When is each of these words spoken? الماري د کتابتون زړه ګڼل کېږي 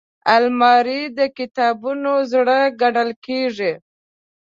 الماري 0.35 1.01
د 1.17 1.19
کتابتون 1.37 2.09
زړه 2.31 2.59
ګڼل 2.81 3.09
کېږي 3.25 3.71